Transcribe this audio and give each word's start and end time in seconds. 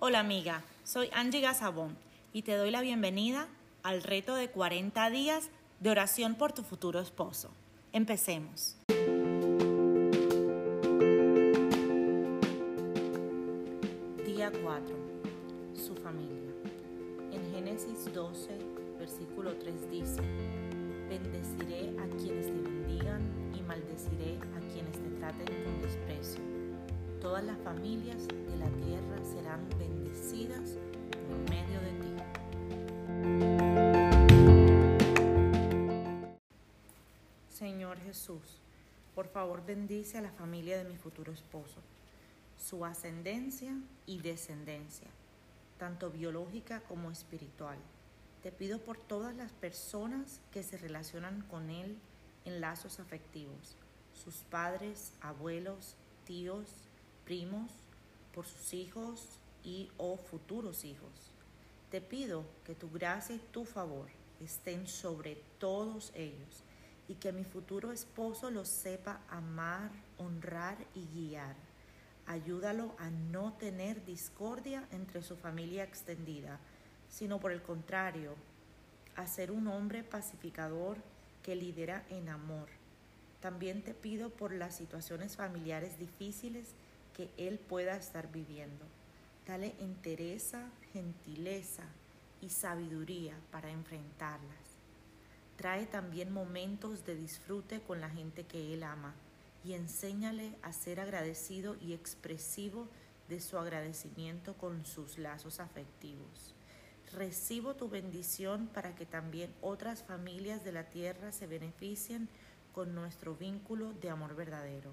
Hola 0.00 0.20
amiga, 0.20 0.62
soy 0.84 1.10
Angie 1.12 1.40
Gazabón 1.40 1.96
y 2.32 2.42
te 2.42 2.54
doy 2.54 2.70
la 2.70 2.82
bienvenida 2.82 3.48
al 3.82 4.04
reto 4.04 4.36
de 4.36 4.48
40 4.48 5.10
días 5.10 5.50
de 5.80 5.90
oración 5.90 6.36
por 6.36 6.52
tu 6.52 6.62
futuro 6.62 7.00
esposo. 7.00 7.50
Empecemos. 7.92 8.76
Día 14.24 14.52
4. 14.62 14.96
Su 15.74 15.96
familia. 15.96 16.52
En 17.32 17.52
Génesis 17.52 18.14
12, 18.14 18.50
versículo 19.00 19.56
3 19.56 19.90
dice, 19.90 20.22
bendeciré 21.08 21.90
a 21.98 22.06
quienes 22.16 22.46
te 22.46 22.52
bendigan 22.52 23.52
y 23.52 23.62
maldeciré 23.62 24.38
a 24.56 24.60
quienes 24.72 24.92
te 24.92 25.10
traten 25.18 25.64
con 25.64 25.82
desprecio. 25.82 26.40
Todas 27.20 27.42
las 27.42 27.58
familias 27.62 28.28
de 28.28 28.56
la 28.58 28.68
Señor 37.88 38.04
Jesús, 38.04 38.60
por 39.14 39.28
favor 39.28 39.64
bendice 39.64 40.18
a 40.18 40.20
la 40.20 40.30
familia 40.30 40.76
de 40.76 40.84
mi 40.84 40.98
futuro 40.98 41.32
esposo, 41.32 41.80
su 42.58 42.84
ascendencia 42.84 43.74
y 44.04 44.18
descendencia, 44.18 45.06
tanto 45.78 46.10
biológica 46.10 46.82
como 46.82 47.10
espiritual. 47.10 47.78
Te 48.42 48.52
pido 48.52 48.78
por 48.78 48.98
todas 48.98 49.34
las 49.34 49.52
personas 49.52 50.42
que 50.52 50.62
se 50.62 50.76
relacionan 50.76 51.40
con 51.48 51.70
Él 51.70 51.96
en 52.44 52.60
lazos 52.60 53.00
afectivos, 53.00 53.78
sus 54.12 54.34
padres, 54.50 55.14
abuelos, 55.22 55.96
tíos, 56.26 56.68
primos, 57.24 57.70
por 58.34 58.44
sus 58.44 58.74
hijos 58.74 59.38
y 59.64 59.88
o 59.96 60.18
futuros 60.18 60.84
hijos. 60.84 61.32
Te 61.90 62.02
pido 62.02 62.44
que 62.66 62.74
tu 62.74 62.90
gracia 62.90 63.36
y 63.36 63.42
tu 63.50 63.64
favor 63.64 64.10
estén 64.40 64.86
sobre 64.86 65.42
todos 65.58 66.12
ellos 66.14 66.64
y 67.08 67.14
que 67.14 67.32
mi 67.32 67.44
futuro 67.44 67.90
esposo 67.90 68.50
los 68.50 68.68
sepa 68.68 69.20
amar, 69.28 69.90
honrar 70.18 70.76
y 70.94 71.06
guiar. 71.06 71.56
Ayúdalo 72.26 72.94
a 72.98 73.10
no 73.10 73.54
tener 73.54 74.04
discordia 74.04 74.86
entre 74.92 75.22
su 75.22 75.34
familia 75.36 75.84
extendida, 75.84 76.60
sino 77.08 77.40
por 77.40 77.50
el 77.50 77.62
contrario, 77.62 78.34
a 79.16 79.26
ser 79.26 79.50
un 79.50 79.66
hombre 79.66 80.04
pacificador 80.04 80.98
que 81.42 81.56
lidera 81.56 82.04
en 82.10 82.28
amor. 82.28 82.68
También 83.40 83.82
te 83.82 83.94
pido 83.94 84.30
por 84.30 84.52
las 84.52 84.76
situaciones 84.76 85.36
familiares 85.36 85.98
difíciles 85.98 86.74
que 87.16 87.30
Él 87.36 87.58
pueda 87.58 87.96
estar 87.96 88.30
viviendo. 88.30 88.84
Dale 89.46 89.74
entereza, 89.80 90.68
gentileza 90.92 91.84
y 92.42 92.50
sabiduría 92.50 93.34
para 93.50 93.70
enfrentarlas. 93.70 94.77
Trae 95.58 95.86
también 95.86 96.32
momentos 96.32 97.04
de 97.04 97.16
disfrute 97.16 97.80
con 97.80 98.00
la 98.00 98.08
gente 98.08 98.44
que 98.44 98.72
Él 98.72 98.84
ama 98.84 99.16
y 99.64 99.72
enséñale 99.72 100.56
a 100.62 100.72
ser 100.72 101.00
agradecido 101.00 101.76
y 101.80 101.94
expresivo 101.94 102.86
de 103.28 103.40
su 103.40 103.58
agradecimiento 103.58 104.54
con 104.54 104.86
sus 104.86 105.18
lazos 105.18 105.58
afectivos. 105.58 106.54
Recibo 107.12 107.74
tu 107.74 107.88
bendición 107.88 108.68
para 108.68 108.94
que 108.94 109.04
también 109.04 109.52
otras 109.60 110.04
familias 110.04 110.62
de 110.62 110.70
la 110.70 110.84
tierra 110.84 111.32
se 111.32 111.48
beneficien 111.48 112.28
con 112.72 112.94
nuestro 112.94 113.34
vínculo 113.34 113.92
de 113.94 114.10
amor 114.10 114.36
verdadero. 114.36 114.92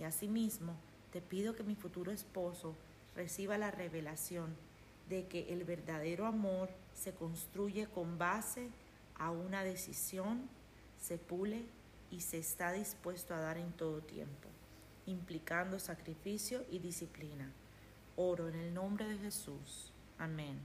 Y 0.00 0.02
asimismo, 0.02 0.74
te 1.12 1.20
pido 1.20 1.54
que 1.54 1.62
mi 1.62 1.76
futuro 1.76 2.10
esposo 2.10 2.74
reciba 3.14 3.58
la 3.58 3.70
revelación 3.70 4.56
de 5.08 5.28
que 5.28 5.52
el 5.52 5.62
verdadero 5.62 6.26
amor 6.26 6.68
se 6.94 7.14
construye 7.14 7.86
con 7.86 8.18
base 8.18 8.70
a 9.16 9.30
una 9.30 9.64
decisión, 9.64 10.48
se 10.98 11.18
pule 11.18 11.64
y 12.10 12.20
se 12.20 12.38
está 12.38 12.72
dispuesto 12.72 13.34
a 13.34 13.38
dar 13.38 13.58
en 13.58 13.72
todo 13.72 14.00
tiempo, 14.00 14.48
implicando 15.06 15.78
sacrificio 15.78 16.64
y 16.70 16.78
disciplina. 16.78 17.50
Oro 18.16 18.48
en 18.48 18.54
el 18.54 18.72
nombre 18.72 19.08
de 19.08 19.18
Jesús. 19.18 19.92
Amén. 20.18 20.60